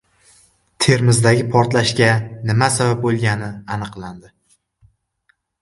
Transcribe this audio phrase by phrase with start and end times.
[0.85, 2.09] Termizdagi portlashga
[2.49, 4.35] nima sabab bo‘lgani aniqlandi